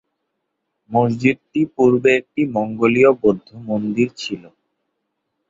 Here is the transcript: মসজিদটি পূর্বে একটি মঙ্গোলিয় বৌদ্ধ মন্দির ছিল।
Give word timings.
মসজিদটি 0.91 1.61
পূর্বে 1.75 2.09
একটি 2.19 2.41
মঙ্গোলিয় 2.55 3.11
বৌদ্ধ 3.21 3.47
মন্দির 3.69 4.07
ছিল। 4.17 4.43